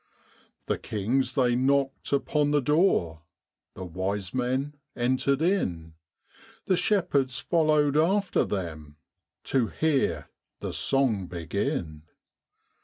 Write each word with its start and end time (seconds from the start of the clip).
The 0.65 0.79
kings 0.79 1.35
they 1.35 1.55
knocked 1.55 2.11
upon 2.11 2.49
the 2.49 2.59
door, 2.59 3.21
The 3.75 3.85
wise 3.85 4.33
men 4.33 4.73
entered 4.95 5.43
in, 5.43 5.93
The 6.65 6.75
shepherds 6.75 7.37
followed 7.39 7.95
after 7.95 8.43
them 8.43 8.97
To 9.43 9.67
hear 9.67 10.27
the 10.59 10.73
song 10.73 11.27
begin. 11.27 12.05